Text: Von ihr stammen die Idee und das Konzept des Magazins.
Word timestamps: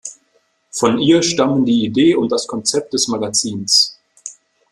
Von 0.71 0.97
ihr 0.97 1.21
stammen 1.21 1.63
die 1.63 1.85
Idee 1.85 2.15
und 2.15 2.31
das 2.31 2.47
Konzept 2.47 2.91
des 2.95 3.07
Magazins. 3.07 3.99